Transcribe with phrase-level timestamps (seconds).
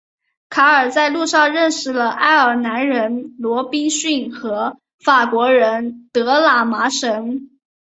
[0.49, 7.39] 卡尔在路上认识了爱尔兰人罗宾逊和法国人德拉马什。